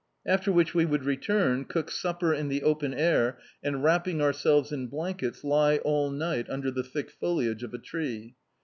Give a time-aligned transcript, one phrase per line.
[0.25, 4.87] After which we would return, cook supper in the open air, and wrapping ourselves in
[4.87, 8.33] blankets lie all night under the thick foliage of a tree.